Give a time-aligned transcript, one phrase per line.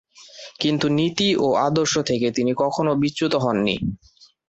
[0.61, 3.75] কিন্তু নীতি ও আদর্শ থেকে তিনি কখনও বিচ্যুত হননি।